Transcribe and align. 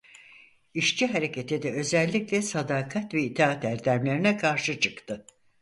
İşçi 0.73 1.07
hareketi 1.07 1.61
de 1.61 1.71
özellikle 1.73 2.41
sadakat 2.41 3.13
ve 3.13 3.23
itaat 3.23 3.65
erdemlerine 3.65 4.37
karşı 4.37 4.79
çıktı. 4.79 5.25